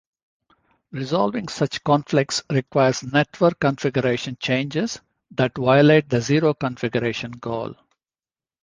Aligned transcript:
Resolving 0.89 1.47
such 1.47 1.83
conflicts 1.83 2.41
requires 2.49 3.03
network-configuration 3.03 4.35
changes 4.39 4.99
that 5.29 5.55
violate 5.55 6.09
the 6.09 6.19
zero-configuration 6.19 7.33
goal. 7.33 7.75